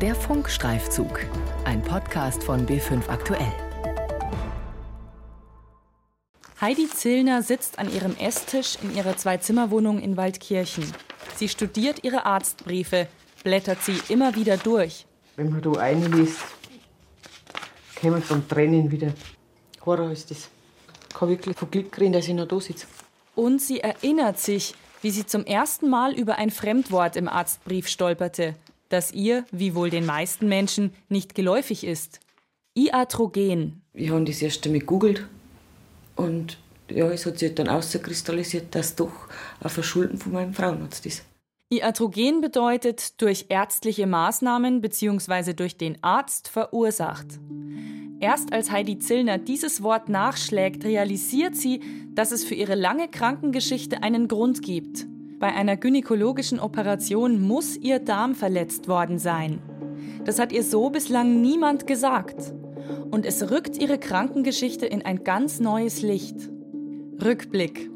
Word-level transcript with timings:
Der 0.00 0.14
Funkstreifzug, 0.14 1.26
ein 1.64 1.82
Podcast 1.82 2.44
von 2.44 2.64
B5 2.68 3.08
Aktuell. 3.08 3.52
Heidi 6.60 6.88
Zillner 6.88 7.42
sitzt 7.42 7.80
an 7.80 7.92
ihrem 7.92 8.14
Esstisch 8.14 8.78
in 8.80 8.94
ihrer 8.94 9.16
Zwei-Zimmer-Wohnung 9.16 9.98
in 9.98 10.16
Waldkirchen. 10.16 10.84
Sie 11.34 11.48
studiert 11.48 12.04
ihre 12.04 12.26
Arztbriefe, 12.26 13.08
blättert 13.42 13.82
sie 13.82 13.98
immer 14.08 14.36
wieder 14.36 14.56
durch. 14.56 15.04
Wenn 15.34 15.50
man 15.50 15.62
da 15.62 15.72
reinliest, 15.72 16.42
kommen 18.00 18.22
von 18.22 18.46
Tränen 18.46 18.92
wieder. 18.92 19.12
Horror 19.84 20.12
ist 20.12 20.30
das. 20.30 20.48
Ich 21.08 21.16
kann 21.16 21.28
wirklich 21.28 21.56
von 21.56 21.72
Glück 21.72 21.98
reden, 21.98 22.12
dass 22.12 22.28
ich 22.28 22.34
noch 22.34 22.46
da 22.46 22.60
sitze. 22.60 22.86
Und 23.34 23.60
sie 23.60 23.80
erinnert 23.80 24.38
sich, 24.38 24.76
wie 25.02 25.10
sie 25.10 25.26
zum 25.26 25.44
ersten 25.44 25.90
Mal 25.90 26.12
über 26.12 26.36
ein 26.36 26.50
Fremdwort 26.50 27.16
im 27.16 27.26
Arztbrief 27.26 27.88
stolperte, 27.88 28.54
das 28.88 29.12
ihr, 29.12 29.44
wie 29.50 29.74
wohl 29.74 29.90
den 29.90 30.06
meisten 30.06 30.48
Menschen, 30.48 30.92
nicht 31.08 31.34
geläufig 31.34 31.84
ist. 31.84 32.20
Iatrogen. 32.74 33.82
Ich 33.92 34.10
habe 34.10 34.24
das 34.24 34.40
erst 34.40 34.64
einmal 34.66 34.80
gegoogelt 34.80 35.26
und 36.16 36.58
ja, 36.90 37.10
es 37.10 37.26
hat 37.26 37.38
sich 37.38 37.54
dann 37.54 37.68
auskristallisiert, 37.68 38.74
dass 38.74 38.94
doch 38.94 39.12
ein 39.60 39.68
Verschulden 39.68 40.18
von 40.18 40.32
meinem 40.32 40.54
Frauenarzt 40.54 41.04
ist. 41.06 41.24
Iatrogen 41.70 42.40
bedeutet 42.40 43.20
durch 43.20 43.46
ärztliche 43.50 44.06
Maßnahmen 44.06 44.80
bzw. 44.80 45.52
durch 45.52 45.76
den 45.76 46.02
Arzt 46.02 46.48
verursacht. 46.48 47.26
Erst 48.20 48.52
als 48.52 48.70
Heidi 48.70 48.98
Zillner 48.98 49.38
dieses 49.38 49.82
Wort 49.82 50.08
nachschlägt, 50.08 50.84
realisiert 50.84 51.54
sie, 51.56 51.80
dass 52.14 52.32
es 52.32 52.42
für 52.42 52.54
ihre 52.54 52.74
lange 52.74 53.08
Krankengeschichte 53.08 54.02
einen 54.02 54.28
Grund 54.28 54.62
gibt. 54.62 55.06
Bei 55.38 55.54
einer 55.54 55.76
gynäkologischen 55.76 56.58
Operation 56.58 57.40
muss 57.40 57.76
ihr 57.76 58.00
Darm 58.00 58.34
verletzt 58.34 58.88
worden 58.88 59.20
sein. 59.20 59.62
Das 60.24 60.40
hat 60.40 60.50
ihr 60.50 60.64
so 60.64 60.90
bislang 60.90 61.40
niemand 61.40 61.86
gesagt. 61.86 62.52
Und 63.10 63.24
es 63.24 63.48
rückt 63.50 63.76
ihre 63.76 63.98
Krankengeschichte 63.98 64.86
in 64.86 65.04
ein 65.04 65.22
ganz 65.22 65.60
neues 65.60 66.02
Licht. 66.02 66.36
Rückblick. 67.22 67.88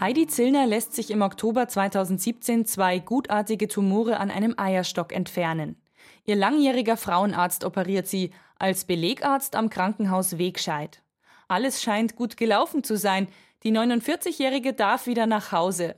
Heidi 0.00 0.26
Zillner 0.26 0.66
lässt 0.66 0.94
sich 0.94 1.10
im 1.10 1.22
Oktober 1.22 1.68
2017 1.68 2.66
zwei 2.66 2.98
gutartige 2.98 3.68
Tumore 3.68 4.18
an 4.18 4.30
einem 4.30 4.54
Eierstock 4.56 5.12
entfernen. 5.12 5.76
Ihr 6.24 6.36
langjähriger 6.36 6.96
Frauenarzt 6.96 7.64
operiert 7.64 8.08
sie 8.08 8.32
als 8.58 8.86
Belegarzt 8.86 9.54
am 9.54 9.70
Krankenhaus 9.70 10.36
Wegscheid. 10.36 11.02
Alles 11.46 11.82
scheint 11.82 12.16
gut 12.16 12.36
gelaufen 12.36 12.82
zu 12.82 12.96
sein. 12.96 13.28
Die 13.62 13.72
49-Jährige 13.72 14.72
darf 14.72 15.06
wieder 15.06 15.26
nach 15.26 15.52
Hause. 15.52 15.96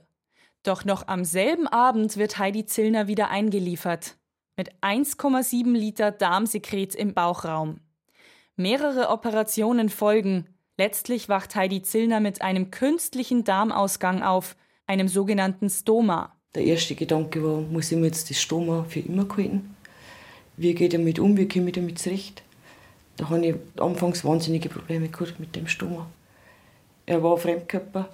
Doch 0.63 0.85
noch 0.85 1.07
am 1.07 1.25
selben 1.25 1.67
Abend 1.67 2.17
wird 2.17 2.39
Heidi 2.39 2.65
Zillner 2.65 3.07
wieder 3.07 3.29
eingeliefert. 3.29 4.17
Mit 4.57 4.71
1,7 4.81 5.73
Liter 5.73 6.11
Darmsekret 6.11 6.95
im 6.95 7.13
Bauchraum. 7.13 7.81
Mehrere 8.55 9.09
Operationen 9.09 9.89
folgen, 9.89 10.47
Letztlich 10.77 11.29
wacht 11.29 11.55
Heidi 11.55 11.83
Zillner 11.83 12.19
mit 12.19 12.41
einem 12.41 12.71
künstlichen 12.71 13.43
Darmausgang 13.43 14.23
auf, 14.23 14.55
einem 14.87 15.07
sogenannten 15.07 15.69
Stoma. 15.69 16.35
Der 16.55 16.63
erste 16.63 16.95
Gedanke 16.95 17.43
war, 17.43 17.61
muss 17.61 17.91
ich 17.91 17.97
mir 17.97 18.07
jetzt 18.07 18.29
das 18.31 18.41
Stoma 18.41 18.83
für 18.89 19.01
immer 19.01 19.27
halten? 19.37 19.75
Wie 20.57 20.73
geht 20.73 20.93
er 20.93 20.99
damit 20.99 21.19
um? 21.19 21.37
Wie 21.37 21.47
komme 21.47 21.67
ich 21.67 21.73
damit 21.73 21.99
zurecht? 21.99 22.41
Da 23.17 23.29
habe 23.29 23.45
ich 23.45 23.55
anfangs 23.77 24.25
wahnsinnige 24.25 24.69
Probleme 24.69 25.09
gehabt 25.09 25.39
mit 25.39 25.55
dem 25.55 25.67
Stoma. 25.67 26.07
Er 27.05 27.21
war 27.21 27.37
Fremdkörper. 27.37 28.09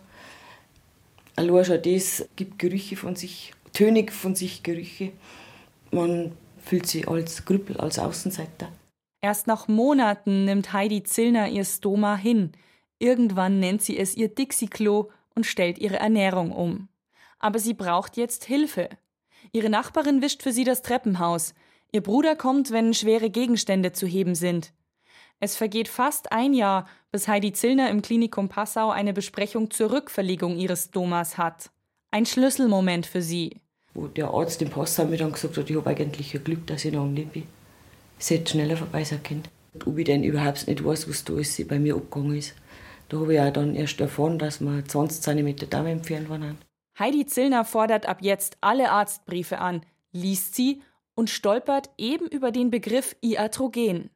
Allein 1.40 1.64
schon 1.64 1.82
das 1.82 2.28
gibt 2.36 2.60
Gerüche 2.60 2.98
von 2.98 3.16
sich, 3.16 3.54
tönig 3.72 4.12
von 4.12 4.36
sich 4.36 4.62
Gerüche. 4.62 5.14
Man 5.90 6.34
fühlt 6.58 6.86
sich 6.86 7.08
als 7.08 7.46
Krüppel, 7.46 7.78
als 7.78 7.98
Außenseiter. 7.98 8.70
Erst 9.22 9.48
nach 9.48 9.70
Monaten 9.70 10.44
nimmt 10.44 10.74
Heidi 10.74 11.02
Zillner 11.04 11.48
ihr 11.48 11.64
Stoma 11.64 12.18
hin. 12.18 12.52
Irgendwann 12.98 13.62
nennt 13.62 13.82
sie 13.82 13.98
es 13.98 14.18
ihr 14.18 14.28
Dixie-Klo 14.28 15.12
und 15.34 15.46
stellt 15.46 15.78
ihre 15.78 15.96
Ernährung 15.96 16.52
um. 16.52 16.90
Aber 17.40 17.60
sie 17.60 17.74
braucht 17.74 18.18
jetzt 18.18 18.44
Hilfe. 18.44 18.90
Ihre 19.54 19.70
Nachbarin 19.70 20.22
wischt 20.22 20.44
für 20.44 20.52
sie 20.52 20.66
das 20.66 20.82
Treppenhaus. 20.82 21.54
Ihr 21.94 22.04
Bruder 22.04 22.36
kommt, 22.36 22.72
wenn 22.72 22.94
schwere 22.94 23.30
Gegenstände 23.30 23.94
zu 23.94 24.08
heben 24.08 24.36
sind. 24.36 24.74
Es 25.40 25.56
vergeht 25.56 25.88
fast 25.88 26.32
ein 26.32 26.54
Jahr, 26.54 26.88
bis 27.12 27.28
Heidi 27.28 27.54
Zillner 27.54 27.90
im 27.90 28.02
Klinikum 28.02 28.50
Passau 28.50 28.90
eine 28.92 29.14
Besprechung 29.14 29.72
zur 29.72 29.92
Rückverlegung 29.92 30.58
ihres 30.58 30.86
Stomas 30.86 31.38
hat. 31.38 31.70
Ein 32.12 32.26
Schlüsselmoment 32.26 33.06
für 33.06 33.22
sie. 33.22 33.58
Wo 33.94 34.08
der 34.08 34.30
Arzt 34.30 34.62
im 34.62 34.70
Passau 34.70 35.06
mir 35.06 35.18
dann 35.18 35.32
gesagt 35.32 35.58
hat, 35.58 35.70
ich 35.70 35.76
habe 35.76 35.90
eigentlich 35.90 36.36
ein 36.36 36.44
Glück, 36.44 36.68
dass 36.68 36.86
ich 36.86 36.94
noch 36.94 37.02
am 37.02 37.16
Leben 37.16 37.32
bin 37.32 37.48
es 38.20 38.30
hätte 38.30 38.52
schneller 38.52 38.78
vorbei 38.78 39.04
sein 39.04 39.24
können. 39.24 39.44
Ob 39.86 39.98
ich 39.98 40.06
denn 40.06 40.24
überhaupt 40.24 40.68
nicht 40.68 40.84
weiß, 40.84 41.10
was 41.10 41.24
da 41.24 41.34
alles 41.34 41.66
bei 41.68 41.80
mir 41.80 41.96
abgegangen 41.96 42.36
ist. 42.36 42.54
Da 43.08 43.18
habe 43.18 43.34
ich 43.34 43.40
auch 43.40 43.52
dann 43.52 43.76
erst 43.76 44.00
erfahren, 44.02 44.38
dass 44.38 44.60
wir 44.60 44.86
20 44.86 45.22
cm 45.22 45.70
Darm 45.70 45.88
entfernt 45.88 46.30
waren. 46.30 46.58
Heidi 47.00 47.26
Zillner 47.26 47.66
fordert 47.66 48.06
ab 48.06 48.18
jetzt 48.22 48.58
alle 48.62 48.92
Arztbriefe 48.92 49.60
an, 49.60 49.82
liest 50.12 50.54
sie 50.56 50.82
und 51.16 51.30
stolpert 51.30 51.90
eben 51.98 52.28
über 52.28 52.52
den 52.52 52.70
Begriff 52.70 53.16
Iatrogen. 53.22 54.10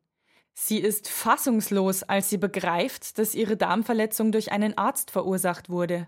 Sie 0.53 0.79
ist 0.79 1.09
fassungslos, 1.09 2.03
als 2.03 2.29
sie 2.29 2.37
begreift, 2.37 3.17
dass 3.17 3.35
ihre 3.35 3.57
Darmverletzung 3.57 4.31
durch 4.31 4.51
einen 4.51 4.77
Arzt 4.77 5.11
verursacht 5.11 5.69
wurde. 5.69 6.07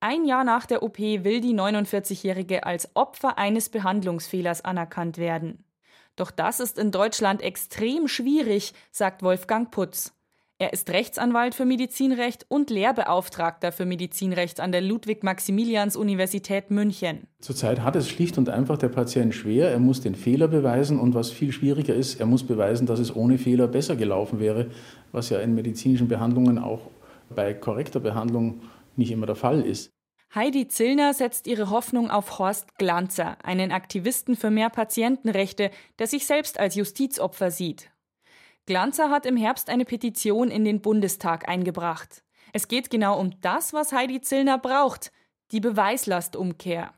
Ein 0.00 0.24
Jahr 0.24 0.44
nach 0.44 0.64
der 0.64 0.82
OP 0.82 0.98
will 0.98 1.42
die 1.42 1.54
49-Jährige 1.54 2.64
als 2.64 2.96
Opfer 2.96 3.36
eines 3.36 3.68
Behandlungsfehlers 3.68 4.64
anerkannt 4.64 5.18
werden. 5.18 5.64
Doch 6.16 6.30
das 6.30 6.58
ist 6.58 6.78
in 6.78 6.90
Deutschland 6.90 7.42
extrem 7.42 8.08
schwierig, 8.08 8.72
sagt 8.90 9.22
Wolfgang 9.22 9.70
Putz. 9.70 10.12
Er 10.60 10.74
ist 10.74 10.90
Rechtsanwalt 10.90 11.54
für 11.54 11.64
Medizinrecht 11.64 12.44
und 12.48 12.68
Lehrbeauftragter 12.68 13.72
für 13.72 13.86
Medizinrecht 13.86 14.60
an 14.60 14.72
der 14.72 14.82
Ludwig-Maximilians-Universität 14.82 16.70
München. 16.70 17.26
Zurzeit 17.40 17.80
hat 17.80 17.96
es 17.96 18.10
schlicht 18.10 18.36
und 18.36 18.50
einfach 18.50 18.76
der 18.76 18.90
Patient 18.90 19.34
schwer. 19.34 19.70
Er 19.70 19.78
muss 19.78 20.02
den 20.02 20.14
Fehler 20.14 20.48
beweisen 20.48 21.00
und 21.00 21.14
was 21.14 21.30
viel 21.30 21.52
schwieriger 21.52 21.94
ist, 21.94 22.20
er 22.20 22.26
muss 22.26 22.46
beweisen, 22.46 22.86
dass 22.86 23.00
es 23.00 23.16
ohne 23.16 23.38
Fehler 23.38 23.68
besser 23.68 23.96
gelaufen 23.96 24.38
wäre, 24.38 24.66
was 25.12 25.30
ja 25.30 25.38
in 25.38 25.54
medizinischen 25.54 26.08
Behandlungen 26.08 26.58
auch 26.58 26.90
bei 27.34 27.54
korrekter 27.54 28.00
Behandlung 28.00 28.60
nicht 28.96 29.12
immer 29.12 29.24
der 29.24 29.36
Fall 29.36 29.62
ist. 29.62 29.90
Heidi 30.34 30.68
Zillner 30.68 31.14
setzt 31.14 31.46
ihre 31.46 31.70
Hoffnung 31.70 32.10
auf 32.10 32.38
Horst 32.38 32.76
Glanzer, 32.76 33.38
einen 33.42 33.72
Aktivisten 33.72 34.36
für 34.36 34.50
mehr 34.50 34.68
Patientenrechte, 34.68 35.70
der 35.98 36.06
sich 36.06 36.26
selbst 36.26 36.60
als 36.60 36.74
Justizopfer 36.74 37.50
sieht. 37.50 37.90
Glanzer 38.70 39.10
hat 39.10 39.26
im 39.26 39.36
Herbst 39.36 39.68
eine 39.68 39.84
Petition 39.84 40.48
in 40.48 40.64
den 40.64 40.80
Bundestag 40.80 41.48
eingebracht. 41.48 42.22
Es 42.52 42.68
geht 42.68 42.88
genau 42.88 43.18
um 43.18 43.32
das, 43.40 43.72
was 43.72 43.90
Heidi 43.90 44.20
Zillner 44.20 44.58
braucht, 44.58 45.10
die 45.50 45.58
Beweislastumkehr. 45.58 46.94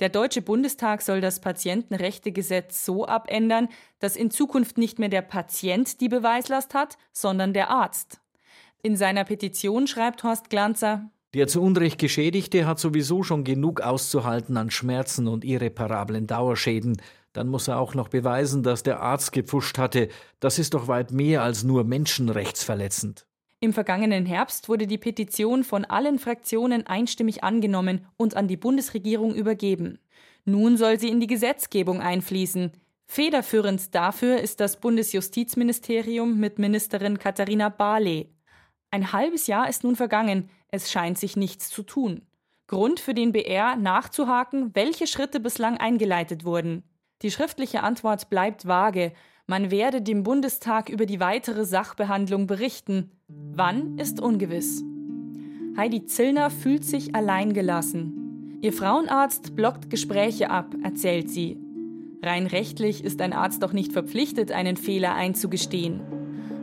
Der 0.00 0.08
Deutsche 0.08 0.42
Bundestag 0.42 1.02
soll 1.02 1.20
das 1.20 1.40
Patientenrechtegesetz 1.40 2.84
so 2.84 3.06
abändern, 3.06 3.68
dass 4.00 4.16
in 4.16 4.32
Zukunft 4.32 4.78
nicht 4.78 4.98
mehr 4.98 5.08
der 5.08 5.22
Patient 5.22 6.00
die 6.00 6.08
Beweislast 6.08 6.74
hat, 6.74 6.98
sondern 7.12 7.52
der 7.52 7.70
Arzt. 7.70 8.20
In 8.82 8.96
seiner 8.96 9.22
Petition 9.22 9.86
schreibt 9.86 10.24
Horst 10.24 10.50
Glanzer, 10.50 11.08
der 11.34 11.48
zu 11.48 11.60
Unrecht 11.60 11.98
Geschädigte 11.98 12.66
hat 12.66 12.78
sowieso 12.78 13.22
schon 13.22 13.44
genug 13.44 13.82
auszuhalten 13.82 14.56
an 14.56 14.70
Schmerzen 14.70 15.28
und 15.28 15.44
irreparablen 15.44 16.26
Dauerschäden. 16.26 16.96
Dann 17.36 17.48
muss 17.48 17.68
er 17.68 17.78
auch 17.78 17.94
noch 17.94 18.08
beweisen, 18.08 18.62
dass 18.62 18.82
der 18.82 19.00
Arzt 19.00 19.30
gepfuscht 19.30 19.76
hatte. 19.76 20.08
Das 20.40 20.58
ist 20.58 20.72
doch 20.72 20.88
weit 20.88 21.10
mehr 21.10 21.42
als 21.42 21.64
nur 21.64 21.84
menschenrechtsverletzend. 21.84 23.26
Im 23.60 23.74
vergangenen 23.74 24.24
Herbst 24.24 24.70
wurde 24.70 24.86
die 24.86 24.96
Petition 24.96 25.62
von 25.62 25.84
allen 25.84 26.18
Fraktionen 26.18 26.86
einstimmig 26.86 27.44
angenommen 27.44 28.06
und 28.16 28.36
an 28.36 28.48
die 28.48 28.56
Bundesregierung 28.56 29.34
übergeben. 29.34 29.98
Nun 30.46 30.78
soll 30.78 30.98
sie 30.98 31.10
in 31.10 31.20
die 31.20 31.26
Gesetzgebung 31.26 32.00
einfließen. 32.00 32.72
Federführend 33.04 33.94
dafür 33.94 34.40
ist 34.40 34.60
das 34.60 34.80
Bundesjustizministerium 34.80 36.40
mit 36.40 36.58
Ministerin 36.58 37.18
Katharina 37.18 37.68
Barley. 37.68 38.30
Ein 38.90 39.12
halbes 39.12 39.46
Jahr 39.46 39.68
ist 39.68 39.84
nun 39.84 39.96
vergangen, 39.96 40.48
es 40.68 40.90
scheint 40.90 41.18
sich 41.18 41.36
nichts 41.36 41.68
zu 41.68 41.82
tun. 41.82 42.22
Grund 42.66 42.98
für 42.98 43.12
den 43.12 43.32
BR 43.32 43.76
nachzuhaken, 43.76 44.74
welche 44.74 45.06
Schritte 45.06 45.38
bislang 45.38 45.76
eingeleitet 45.76 46.44
wurden. 46.44 46.82
Die 47.22 47.30
schriftliche 47.30 47.82
Antwort 47.82 48.28
bleibt 48.28 48.66
vage. 48.66 49.12
Man 49.46 49.70
werde 49.70 50.02
dem 50.02 50.22
Bundestag 50.22 50.88
über 50.88 51.06
die 51.06 51.20
weitere 51.20 51.64
Sachbehandlung 51.64 52.46
berichten. 52.46 53.10
Wann 53.28 53.96
ist 53.98 54.20
ungewiss. 54.20 54.82
Heidi 55.76 56.04
Zillner 56.06 56.50
fühlt 56.50 56.84
sich 56.84 57.14
alleingelassen. 57.14 58.58
Ihr 58.62 58.72
Frauenarzt 58.72 59.54
blockt 59.54 59.90
Gespräche 59.90 60.50
ab, 60.50 60.74
erzählt 60.82 61.30
sie. 61.30 61.58
Rein 62.22 62.46
rechtlich 62.46 63.04
ist 63.04 63.20
ein 63.20 63.32
Arzt 63.32 63.62
doch 63.62 63.72
nicht 63.72 63.92
verpflichtet, 63.92 64.52
einen 64.52 64.76
Fehler 64.76 65.14
einzugestehen. 65.14 66.00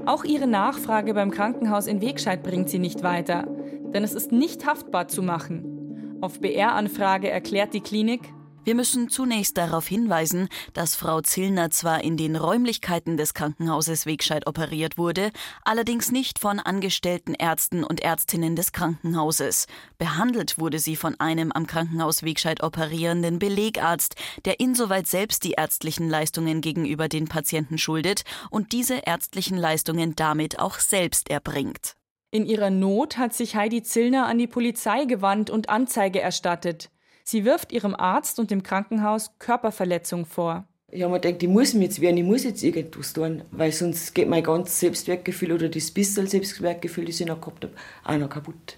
Auch 0.05 0.23
ihre 0.23 0.47
Nachfrage 0.47 1.13
beim 1.13 1.31
Krankenhaus 1.31 1.87
in 1.87 2.01
Wegscheid 2.01 2.43
bringt 2.43 2.69
sie 2.69 2.79
nicht 2.79 3.03
weiter, 3.03 3.47
denn 3.93 4.03
es 4.03 4.13
ist 4.13 4.31
nicht 4.31 4.65
haftbar 4.65 5.07
zu 5.07 5.23
machen. 5.23 6.17
Auf 6.19 6.41
BR-Anfrage 6.41 7.29
erklärt 7.29 7.73
die 7.73 7.81
Klinik, 7.81 8.21
Wir 8.65 8.75
müssen 8.75 9.09
zunächst 9.09 9.57
darauf 9.57 9.87
hinweisen, 9.87 10.47
dass 10.73 10.95
Frau 10.95 11.19
Zillner 11.19 11.69
zwar 11.69 12.01
in 12.01 12.15
den 12.15 12.37
Räumlichkeiten 12.37 13.17
des 13.17 13.33
Krankenhauses 13.33 14.05
Wegscheid 14.05 14.47
operiert 14.47 14.97
wurde, 14.97 15.31
allerdings 15.65 16.13
nicht 16.13 16.39
von 16.39 16.61
angestellten 16.61 17.33
Ärzten 17.33 17.83
und 17.83 18.01
Ärztinnen 18.01 18.55
des 18.55 18.71
Krankenhauses. 18.71 19.67
Behandelt 19.97 20.59
wurde 20.59 20.79
sie 20.79 20.95
von 20.95 21.19
einem 21.19 21.51
am 21.51 21.67
Krankenhaus 21.67 22.23
Wegscheid 22.23 22.63
operierenden 22.63 23.37
Belegarzt, 23.37 24.15
der 24.45 24.61
insoweit 24.61 25.07
selbst 25.07 25.43
die 25.43 25.51
ärztlichen 25.51 26.09
Leistungen 26.09 26.61
gegenüber 26.61 27.09
den 27.09 27.27
Patienten 27.27 27.77
schuldet 27.77 28.23
und 28.49 28.71
diese 28.71 29.01
ärztlichen 29.05 29.57
Leistungen 29.57 30.15
damit 30.15 30.59
auch 30.59 30.79
selbst 30.79 31.29
erbringt. 31.29 31.97
In 32.31 32.45
ihrer 32.45 32.69
Not 32.69 33.17
hat 33.17 33.33
sich 33.33 33.57
Heidi 33.57 33.83
Zillner 33.83 34.25
an 34.25 34.37
die 34.37 34.47
Polizei 34.47 35.03
gewandt 35.03 35.49
und 35.49 35.69
Anzeige 35.69 36.21
erstattet. 36.21 36.89
Sie 37.23 37.45
wirft 37.45 37.71
ihrem 37.71 37.95
Arzt 37.95 38.39
und 38.39 38.51
dem 38.51 38.63
Krankenhaus 38.63 39.31
Körperverletzung 39.39 40.25
vor. 40.25 40.67
Ja, 40.91 41.09
man 41.09 41.21
denkt, 41.21 41.41
ich 41.41 41.49
muss 41.49 41.73
jetzt 41.73 42.01
wehren, 42.01 42.17
ich 42.17 42.23
muss 42.23 42.43
jetzt 42.43 42.61
irgendwas 42.61 43.13
tun, 43.13 43.43
weil 43.49 43.71
sonst 43.71 44.13
geht 44.13 44.29
mein 44.29 44.43
ganzes 44.43 44.79
Selbstwertgefühl 44.79 45.53
oder 45.53 45.69
das 45.69 45.89
bisschen 45.89 46.27
Selbstwertgefühl, 46.27 47.05
das 47.05 47.19
ich 47.19 47.25
noch 47.25 47.41
gehabt 47.41 47.63
habe, 47.63 47.73
auch 48.03 48.17
noch 48.17 48.29
kaputt. 48.29 48.77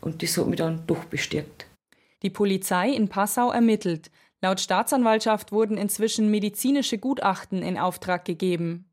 Und 0.00 0.22
das 0.22 0.36
hat 0.36 0.46
mich 0.46 0.58
dann 0.58 0.86
doch 0.86 1.04
bestärkt. 1.06 1.66
Die 2.22 2.30
Polizei 2.30 2.90
in 2.90 3.08
Passau 3.08 3.50
ermittelt. 3.50 4.10
Laut 4.42 4.60
Staatsanwaltschaft 4.60 5.52
wurden 5.52 5.76
inzwischen 5.76 6.30
medizinische 6.30 6.98
Gutachten 6.98 7.62
in 7.62 7.78
Auftrag 7.78 8.24
gegeben. 8.24 8.90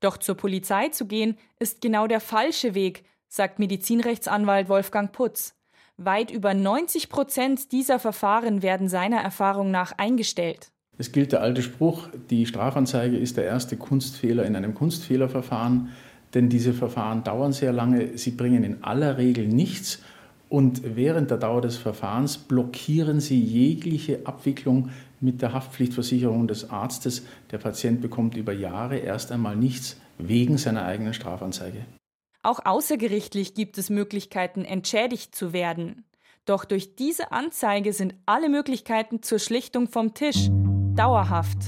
Doch 0.00 0.18
zur 0.18 0.36
Polizei 0.36 0.88
zu 0.90 1.06
gehen, 1.06 1.36
ist 1.58 1.80
genau 1.80 2.06
der 2.06 2.20
falsche 2.20 2.74
Weg, 2.74 3.04
sagt 3.26 3.58
Medizinrechtsanwalt 3.58 4.68
Wolfgang 4.68 5.12
Putz. 5.12 5.57
Weit 6.00 6.30
über 6.30 6.54
90 6.54 7.08
Prozent 7.08 7.72
dieser 7.72 7.98
Verfahren 7.98 8.62
werden 8.62 8.88
seiner 8.88 9.16
Erfahrung 9.16 9.72
nach 9.72 9.98
eingestellt. 9.98 10.70
Es 10.96 11.10
gilt 11.10 11.32
der 11.32 11.42
alte 11.42 11.60
Spruch, 11.60 12.08
die 12.30 12.46
Strafanzeige 12.46 13.16
ist 13.16 13.36
der 13.36 13.46
erste 13.46 13.76
Kunstfehler 13.76 14.44
in 14.46 14.54
einem 14.54 14.74
Kunstfehlerverfahren, 14.74 15.88
denn 16.34 16.48
diese 16.48 16.72
Verfahren 16.72 17.24
dauern 17.24 17.52
sehr 17.52 17.72
lange, 17.72 18.16
sie 18.16 18.30
bringen 18.30 18.62
in 18.62 18.84
aller 18.84 19.18
Regel 19.18 19.48
nichts 19.48 20.00
und 20.48 20.82
während 20.84 21.32
der 21.32 21.38
Dauer 21.38 21.62
des 21.62 21.76
Verfahrens 21.76 22.38
blockieren 22.38 23.18
sie 23.18 23.40
jegliche 23.40 24.20
Abwicklung 24.24 24.90
mit 25.20 25.42
der 25.42 25.52
Haftpflichtversicherung 25.52 26.46
des 26.46 26.70
Arztes. 26.70 27.26
Der 27.50 27.58
Patient 27.58 28.00
bekommt 28.00 28.36
über 28.36 28.52
Jahre 28.52 28.98
erst 28.98 29.32
einmal 29.32 29.56
nichts 29.56 29.96
wegen 30.16 30.58
seiner 30.58 30.84
eigenen 30.84 31.12
Strafanzeige. 31.12 31.86
Auch 32.48 32.64
außergerichtlich 32.64 33.52
gibt 33.52 33.76
es 33.76 33.90
Möglichkeiten, 33.90 34.64
entschädigt 34.64 35.34
zu 35.34 35.52
werden. 35.52 36.06
Doch 36.46 36.64
durch 36.64 36.96
diese 36.96 37.30
Anzeige 37.30 37.92
sind 37.92 38.14
alle 38.24 38.48
Möglichkeiten 38.48 39.22
zur 39.22 39.38
Schlichtung 39.38 39.86
vom 39.86 40.14
Tisch 40.14 40.48
dauerhaft. 40.96 41.58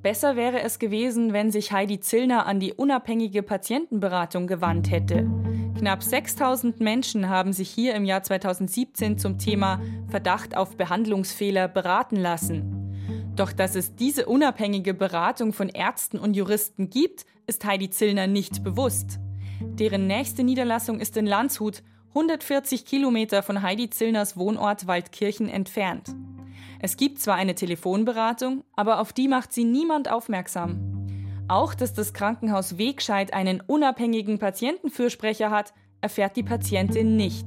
Besser 0.00 0.34
wäre 0.34 0.62
es 0.62 0.78
gewesen, 0.78 1.34
wenn 1.34 1.50
sich 1.50 1.70
Heidi 1.70 2.00
Zillner 2.00 2.46
an 2.46 2.60
die 2.60 2.72
unabhängige 2.72 3.42
Patientenberatung 3.42 4.46
gewandt 4.46 4.90
hätte. 4.90 5.30
Knapp 5.78 6.02
6000 6.02 6.80
Menschen 6.80 7.28
haben 7.28 7.52
sich 7.52 7.68
hier 7.68 7.94
im 7.94 8.06
Jahr 8.06 8.22
2017 8.22 9.18
zum 9.18 9.36
Thema 9.36 9.82
Verdacht 10.08 10.56
auf 10.56 10.78
Behandlungsfehler 10.78 11.68
beraten 11.68 12.16
lassen. 12.16 13.34
Doch 13.36 13.52
dass 13.52 13.76
es 13.76 13.96
diese 13.96 14.24
unabhängige 14.24 14.94
Beratung 14.94 15.52
von 15.52 15.68
Ärzten 15.68 16.18
und 16.18 16.34
Juristen 16.34 16.88
gibt, 16.88 17.26
ist 17.46 17.66
Heidi 17.66 17.90
Zillner 17.90 18.26
nicht 18.26 18.64
bewusst. 18.64 19.20
Deren 19.60 20.06
nächste 20.06 20.42
Niederlassung 20.42 21.00
ist 21.00 21.16
in 21.16 21.26
Landshut, 21.26 21.82
140 22.08 22.84
Kilometer 22.84 23.42
von 23.42 23.62
Heidi 23.62 23.90
Zillners 23.90 24.36
Wohnort 24.36 24.86
Waldkirchen 24.86 25.48
entfernt. 25.48 26.14
Es 26.80 26.96
gibt 26.96 27.20
zwar 27.20 27.36
eine 27.36 27.54
Telefonberatung, 27.54 28.64
aber 28.74 29.00
auf 29.00 29.12
die 29.12 29.28
macht 29.28 29.52
sie 29.52 29.64
niemand 29.64 30.10
aufmerksam. 30.10 30.96
Auch, 31.48 31.74
dass 31.74 31.94
das 31.94 32.12
Krankenhaus 32.12 32.78
Wegscheid 32.78 33.32
einen 33.32 33.60
unabhängigen 33.60 34.38
Patientenfürsprecher 34.38 35.50
hat, 35.50 35.74
erfährt 36.00 36.36
die 36.36 36.42
Patientin 36.42 37.16
nicht. 37.16 37.46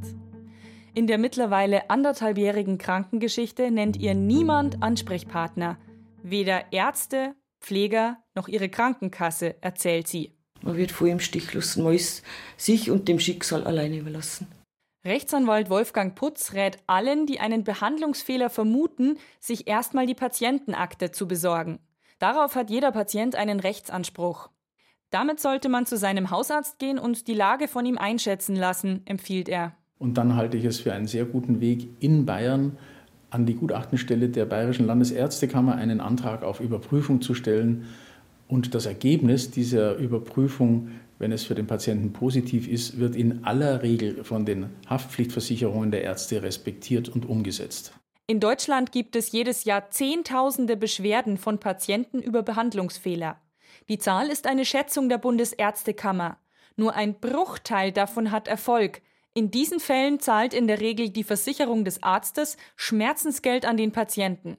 In 0.94 1.06
der 1.07 1.17
mittlerweile 1.17 1.89
anderthalbjährigen 1.89 2.77
Krankengeschichte 2.77 3.71
nennt 3.71 3.97
ihr 3.97 4.15
niemand 4.15 4.81
Ansprechpartner. 4.81 5.77
Weder 6.23 6.71
Ärzte, 6.71 7.35
Pfleger 7.61 8.17
noch 8.35 8.47
ihre 8.47 8.69
Krankenkasse, 8.69 9.61
erzählt 9.61 10.07
sie. 10.07 10.38
Man 10.61 10.77
wird 10.77 10.91
vor 10.91 11.07
im 11.07 11.19
Stich 11.19 11.53
lassen, 11.53 11.83
man 11.83 11.94
ist 11.94 12.23
sich 12.57 12.91
und 12.91 13.07
dem 13.07 13.19
Schicksal 13.19 13.63
alleine 13.63 13.97
überlassen. 13.97 14.47
Rechtsanwalt 15.06 15.69
Wolfgang 15.69 16.13
Putz 16.13 16.53
rät 16.53 16.77
allen, 16.85 17.25
die 17.25 17.39
einen 17.39 17.63
Behandlungsfehler 17.63 18.50
vermuten, 18.50 19.17
sich 19.39 19.67
erstmal 19.67 20.06
die 20.06 20.15
Patientenakte 20.15 21.11
zu 21.11 21.27
besorgen. 21.27 21.79
Darauf 22.19 22.56
hat 22.56 22.69
jeder 22.69 22.91
Patient 22.91 23.35
einen 23.35 23.61
Rechtsanspruch. 23.61 24.50
Damit 25.09 25.39
sollte 25.39 25.69
man 25.69 25.85
zu 25.85 25.97
seinem 25.97 26.31
Hausarzt 26.31 26.79
gehen 26.79 27.00
und 27.00 27.27
die 27.27 27.33
Lage 27.33 27.67
von 27.69 27.85
ihm 27.85 27.97
einschätzen 27.97 28.56
lassen, 28.56 29.01
empfiehlt 29.06 29.47
er. 29.47 29.73
Und 29.97 30.15
dann 30.17 30.35
halte 30.35 30.57
ich 30.57 30.65
es 30.65 30.79
für 30.79 30.94
einen 30.94 31.07
sehr 31.07 31.25
guten 31.25 31.61
Weg, 31.61 31.88
in 32.00 32.25
Bayern 32.25 32.77
an 33.29 33.45
die 33.45 33.56
Gutachtenstelle 33.56 34.29
der 34.29 34.45
Bayerischen 34.45 34.85
Landesärztekammer 34.85 35.75
einen 35.75 36.01
Antrag 36.01 36.44
auf 36.44 36.59
Überprüfung 36.59 37.21
zu 37.21 37.33
stellen 37.33 37.88
und 38.49 38.73
das 38.73 38.87
Ergebnis 38.87 39.51
dieser 39.51 39.95
Überprüfung, 39.95 40.89
wenn 41.19 41.31
es 41.31 41.43
für 41.43 41.55
den 41.55 41.67
Patienten 41.67 42.11
positiv 42.11 42.67
ist, 42.67 42.99
wird 42.99 43.15
in 43.15 43.45
aller 43.45 43.83
Regel 43.83 44.23
von 44.23 44.43
den 44.43 44.71
Haftpflichtversicherungen 44.89 45.91
der 45.91 46.01
Ärzte 46.03 46.41
respektiert 46.41 47.09
und 47.09 47.29
umgesetzt. 47.29 47.93
In 48.25 48.39
Deutschland 48.39 48.91
gibt 48.91 49.15
es 49.15 49.31
jedes 49.31 49.65
Jahr 49.65 49.91
Zehntausende 49.91 50.77
Beschwerden 50.77 51.37
von 51.37 51.59
Patienten 51.59 52.21
über 52.21 52.41
Behandlungsfehler. 52.41 53.39
Die 53.87 53.99
Zahl 53.99 54.29
ist 54.29 54.47
eine 54.47 54.65
Schätzung 54.65 55.09
der 55.09 55.19
Bundesärztekammer. 55.19 56.37
Nur 56.75 56.95
ein 56.95 57.19
Bruchteil 57.19 57.91
davon 57.91 58.31
hat 58.31 58.47
Erfolg. 58.47 59.01
In 59.35 59.51
diesen 59.51 59.79
Fällen 59.79 60.19
zahlt 60.19 60.55
in 60.55 60.67
der 60.67 60.79
Regel 60.79 61.09
die 61.09 61.23
Versicherung 61.23 61.85
des 61.85 62.01
Arztes 62.01 62.57
Schmerzensgeld 62.75 63.65
an 63.65 63.77
den 63.77 63.91
Patienten. 63.91 64.57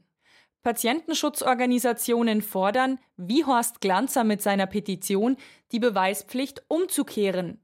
Patientenschutzorganisationen 0.62 2.42
fordern, 2.42 2.98
wie 3.16 3.44
Horst 3.44 3.80
Glanzer 3.80 4.24
mit 4.24 4.42
seiner 4.42 4.66
Petition, 4.66 5.36
die 5.72 5.78
Beweispflicht 5.78 6.62
umzukehren. 6.68 7.58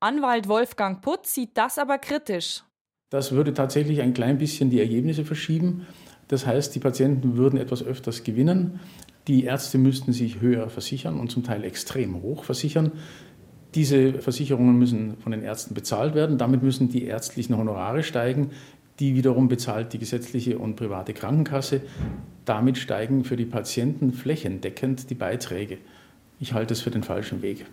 Anwalt 0.00 0.48
Wolfgang 0.48 1.00
Putz 1.00 1.34
sieht 1.34 1.56
das 1.56 1.78
aber 1.78 1.98
kritisch. 1.98 2.64
Das 3.10 3.32
würde 3.32 3.54
tatsächlich 3.54 4.00
ein 4.00 4.14
klein 4.14 4.38
bisschen 4.38 4.70
die 4.70 4.80
Ergebnisse 4.80 5.24
verschieben. 5.24 5.86
Das 6.28 6.46
heißt, 6.46 6.74
die 6.74 6.80
Patienten 6.80 7.36
würden 7.36 7.58
etwas 7.58 7.82
öfters 7.82 8.24
gewinnen. 8.24 8.80
Die 9.28 9.44
Ärzte 9.44 9.78
müssten 9.78 10.12
sich 10.12 10.40
höher 10.40 10.70
versichern 10.70 11.20
und 11.20 11.30
zum 11.30 11.44
Teil 11.44 11.64
extrem 11.64 12.22
hoch 12.22 12.44
versichern. 12.44 12.92
Diese 13.74 14.14
Versicherungen 14.14 14.78
müssen 14.78 15.16
von 15.18 15.32
den 15.32 15.42
Ärzten 15.42 15.74
bezahlt 15.74 16.14
werden. 16.14 16.38
Damit 16.38 16.62
müssen 16.62 16.88
die 16.88 17.04
ärztlichen 17.04 17.56
Honorare 17.56 18.02
steigen. 18.02 18.50
Die 19.00 19.14
wiederum 19.14 19.48
bezahlt 19.48 19.94
die 19.94 19.98
gesetzliche 19.98 20.58
und 20.58 20.76
private 20.76 21.14
Krankenkasse. 21.14 21.80
Damit 22.44 22.76
steigen 22.76 23.24
für 23.24 23.36
die 23.36 23.46
Patienten 23.46 24.12
flächendeckend 24.12 25.08
die 25.08 25.14
Beiträge. 25.14 25.78
Ich 26.38 26.52
halte 26.52 26.74
es 26.74 26.82
für 26.82 26.90
den 26.90 27.02
falschen 27.02 27.40
Weg. 27.40 27.64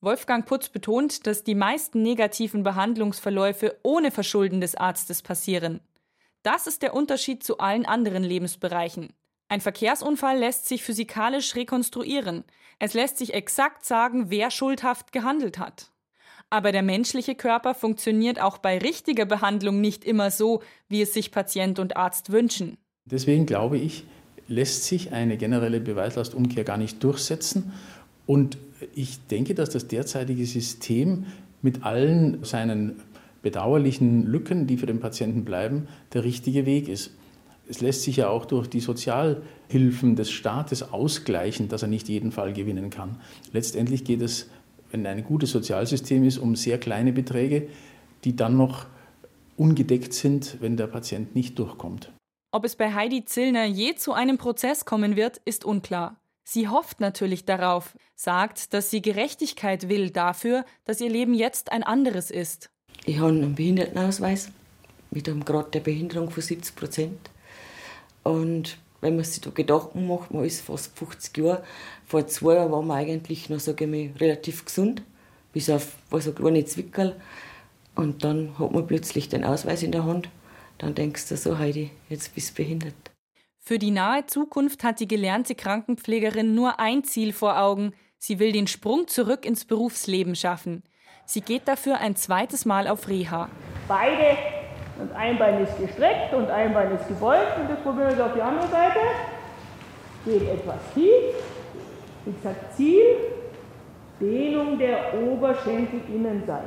Wolfgang 0.00 0.46
Putz 0.46 0.68
betont, 0.68 1.26
dass 1.26 1.42
die 1.42 1.56
meisten 1.56 2.02
negativen 2.02 2.62
Behandlungsverläufe 2.62 3.76
ohne 3.82 4.12
Verschulden 4.12 4.60
des 4.60 4.76
Arztes 4.76 5.22
passieren. 5.22 5.80
Das 6.44 6.68
ist 6.68 6.82
der 6.82 6.94
Unterschied 6.94 7.42
zu 7.42 7.58
allen 7.58 7.84
anderen 7.84 8.22
Lebensbereichen. 8.22 9.12
Ein 9.48 9.60
Verkehrsunfall 9.60 10.38
lässt 10.38 10.68
sich 10.68 10.84
physikalisch 10.84 11.56
rekonstruieren. 11.56 12.44
Es 12.78 12.94
lässt 12.94 13.18
sich 13.18 13.34
exakt 13.34 13.84
sagen, 13.84 14.30
wer 14.30 14.52
schuldhaft 14.52 15.10
gehandelt 15.10 15.58
hat. 15.58 15.90
Aber 16.50 16.72
der 16.72 16.82
menschliche 16.82 17.34
Körper 17.34 17.74
funktioniert 17.74 18.40
auch 18.40 18.58
bei 18.58 18.78
richtiger 18.78 19.26
Behandlung 19.26 19.80
nicht 19.80 20.04
immer 20.04 20.30
so, 20.30 20.62
wie 20.88 21.02
es 21.02 21.12
sich 21.12 21.30
Patient 21.30 21.78
und 21.78 21.96
Arzt 21.96 22.32
wünschen. 22.32 22.78
Deswegen 23.04 23.44
glaube 23.46 23.78
ich, 23.78 24.04
lässt 24.48 24.84
sich 24.84 25.12
eine 25.12 25.36
generelle 25.36 25.80
Beweislastumkehr 25.80 26.64
gar 26.64 26.78
nicht 26.78 27.04
durchsetzen. 27.04 27.72
Und 28.26 28.58
ich 28.94 29.18
denke, 29.26 29.54
dass 29.54 29.70
das 29.70 29.88
derzeitige 29.88 30.46
System 30.46 31.26
mit 31.60 31.84
allen 31.84 32.44
seinen 32.44 33.00
bedauerlichen 33.42 34.26
Lücken, 34.26 34.66
die 34.66 34.78
für 34.78 34.86
den 34.86 35.00
Patienten 35.00 35.44
bleiben, 35.44 35.88
der 36.12 36.24
richtige 36.24 36.66
Weg 36.66 36.88
ist. 36.88 37.12
Es 37.68 37.80
lässt 37.80 38.02
sich 38.02 38.16
ja 38.16 38.30
auch 38.30 38.46
durch 38.46 38.66
die 38.68 38.80
Sozialhilfen 38.80 40.16
des 40.16 40.30
Staates 40.30 40.92
ausgleichen, 40.92 41.68
dass 41.68 41.82
er 41.82 41.88
nicht 41.88 42.08
jeden 42.08 42.32
Fall 42.32 42.54
gewinnen 42.54 42.88
kann. 42.88 43.20
Letztendlich 43.52 44.04
geht 44.04 44.22
es 44.22 44.48
wenn 44.90 45.06
ein 45.06 45.24
gutes 45.24 45.50
Sozialsystem 45.50 46.24
ist, 46.24 46.38
um 46.38 46.56
sehr 46.56 46.78
kleine 46.78 47.12
Beträge, 47.12 47.68
die 48.24 48.36
dann 48.36 48.56
noch 48.56 48.86
ungedeckt 49.56 50.12
sind, 50.12 50.58
wenn 50.60 50.76
der 50.76 50.86
Patient 50.86 51.34
nicht 51.34 51.58
durchkommt. 51.58 52.12
Ob 52.52 52.64
es 52.64 52.76
bei 52.76 52.94
Heidi 52.94 53.24
Zillner 53.24 53.66
je 53.66 53.94
zu 53.94 54.12
einem 54.12 54.38
Prozess 54.38 54.84
kommen 54.84 55.16
wird, 55.16 55.38
ist 55.44 55.64
unklar. 55.64 56.16
Sie 56.44 56.68
hofft 56.68 57.00
natürlich 57.00 57.44
darauf, 57.44 57.94
sagt, 58.14 58.72
dass 58.72 58.90
sie 58.90 59.02
Gerechtigkeit 59.02 59.90
will 59.90 60.08
dafür, 60.08 60.64
dass 60.86 61.00
ihr 61.00 61.10
Leben 61.10 61.34
jetzt 61.34 61.70
ein 61.72 61.82
anderes 61.82 62.30
ist. 62.30 62.70
Ich 63.04 63.18
habe 63.18 63.28
einen 63.28 63.54
Behindertenausweis 63.54 64.50
mit 65.10 65.28
einem 65.28 65.44
Grad 65.44 65.74
der 65.74 65.80
Behinderung 65.80 66.30
von 66.30 66.42
70 66.42 66.74
Prozent. 66.74 67.30
Und 68.22 68.78
wenn 69.00 69.16
man 69.16 69.24
sich 69.24 69.40
da 69.40 69.50
Gedanken 69.50 70.06
macht, 70.06 70.32
man 70.32 70.44
ist 70.44 70.62
fast 70.62 70.96
50 70.98 71.36
Jahre. 71.38 71.64
Vor 72.06 72.26
zwei 72.26 72.54
Jahren 72.54 72.72
waren 72.72 72.86
wir 72.86 72.94
eigentlich 72.94 73.48
noch, 73.48 73.60
sage 73.60 73.84
ich 73.84 73.90
mal, 73.90 74.18
relativ 74.18 74.64
gesund, 74.64 75.02
bis 75.52 75.70
auf 75.70 75.94
so 76.10 76.32
kleine 76.32 76.64
Zwickerl. 76.64 77.16
Und 77.94 78.24
dann 78.24 78.58
hat 78.58 78.72
man 78.72 78.86
plötzlich 78.86 79.28
den 79.28 79.44
Ausweis 79.44 79.82
in 79.82 79.92
der 79.92 80.04
Hand. 80.04 80.28
Dann 80.78 80.94
denkst 80.94 81.28
du 81.28 81.36
so, 81.36 81.58
Heidi, 81.58 81.90
jetzt 82.08 82.34
bist 82.34 82.50
du 82.50 82.62
behindert. 82.62 82.94
Für 83.60 83.78
die 83.78 83.90
nahe 83.90 84.24
Zukunft 84.26 84.82
hat 84.84 85.00
die 85.00 85.08
gelernte 85.08 85.54
Krankenpflegerin 85.54 86.54
nur 86.54 86.80
ein 86.80 87.04
Ziel 87.04 87.32
vor 87.32 87.60
Augen. 87.60 87.92
Sie 88.16 88.38
will 88.38 88.52
den 88.52 88.66
Sprung 88.66 89.08
zurück 89.08 89.44
ins 89.44 89.64
Berufsleben 89.64 90.34
schaffen. 90.34 90.82
Sie 91.26 91.42
geht 91.42 91.68
dafür 91.68 91.98
ein 91.98 92.16
zweites 92.16 92.64
Mal 92.64 92.88
auf 92.88 93.08
Reha. 93.08 93.50
Beide 93.86 94.57
und 94.98 95.12
ein 95.14 95.38
Bein 95.38 95.62
ist 95.62 95.78
gestreckt 95.78 96.34
und 96.34 96.50
ein 96.50 96.74
Bein 96.74 96.92
ist 96.92 97.06
gebeugt 97.08 97.58
und 97.60 97.70
das 97.70 97.78
probieren 97.80 98.16
wir 98.16 98.26
auf 98.26 98.34
die 98.34 98.42
andere 98.42 98.68
Seite. 98.68 98.98
Geht 100.24 100.48
etwas 100.48 100.80
tief. 100.94 101.34
Wie 102.24 102.32
gesagt, 102.32 102.76
Ziel, 102.76 103.04
Dehnung 104.20 104.78
der 104.78 105.14
Oberschenkelinnenseite. 105.14 106.64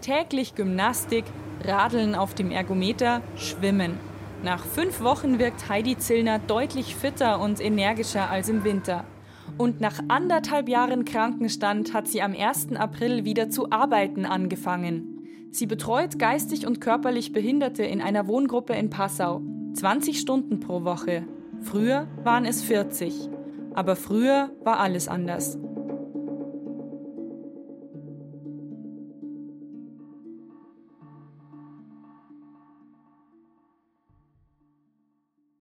Täglich 0.00 0.54
Gymnastik, 0.54 1.24
Radeln 1.64 2.14
auf 2.14 2.34
dem 2.34 2.50
Ergometer, 2.50 3.22
Schwimmen. 3.36 3.98
Nach 4.42 4.64
fünf 4.64 5.02
Wochen 5.02 5.38
wirkt 5.38 5.68
Heidi 5.68 5.98
Zillner 5.98 6.38
deutlich 6.38 6.96
fitter 6.96 7.40
und 7.40 7.60
energischer 7.60 8.30
als 8.30 8.48
im 8.48 8.64
Winter. 8.64 9.04
Und 9.58 9.80
nach 9.80 10.00
anderthalb 10.08 10.68
Jahren 10.68 11.04
Krankenstand 11.04 11.92
hat 11.92 12.08
sie 12.08 12.22
am 12.22 12.34
1. 12.34 12.74
April 12.76 13.24
wieder 13.24 13.50
zu 13.50 13.70
arbeiten 13.70 14.24
angefangen. 14.24 15.19
Sie 15.50 15.66
betreut 15.66 16.18
geistig 16.18 16.66
und 16.66 16.80
körperlich 16.80 17.32
Behinderte 17.32 17.82
in 17.82 18.00
einer 18.00 18.26
Wohngruppe 18.26 18.74
in 18.74 18.88
Passau. 18.88 19.42
20 19.74 20.20
Stunden 20.20 20.60
pro 20.60 20.84
Woche. 20.84 21.26
Früher 21.60 22.06
waren 22.22 22.44
es 22.44 22.62
40. 22.62 23.28
Aber 23.74 23.96
früher 23.96 24.50
war 24.64 24.80
alles 24.80 25.08
anders. 25.08 25.58